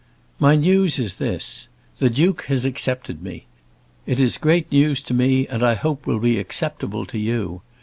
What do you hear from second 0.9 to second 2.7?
is this. The Duke has